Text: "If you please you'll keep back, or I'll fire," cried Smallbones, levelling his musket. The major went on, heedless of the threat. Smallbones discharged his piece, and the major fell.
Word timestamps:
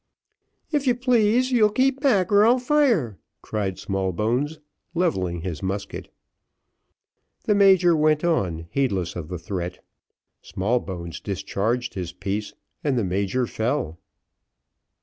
"If 0.71 0.87
you 0.87 0.95
please 0.95 1.51
you'll 1.51 1.69
keep 1.69 1.99
back, 2.01 2.31
or 2.31 2.43
I'll 2.43 2.57
fire," 2.57 3.19
cried 3.43 3.77
Smallbones, 3.77 4.59
levelling 4.95 5.41
his 5.41 5.61
musket. 5.61 6.11
The 7.43 7.53
major 7.53 7.95
went 7.95 8.23
on, 8.23 8.65
heedless 8.71 9.15
of 9.15 9.27
the 9.27 9.37
threat. 9.37 9.85
Smallbones 10.41 11.19
discharged 11.19 11.93
his 11.93 12.13
piece, 12.13 12.55
and 12.83 12.97
the 12.97 13.03
major 13.03 13.45
fell. 13.45 13.99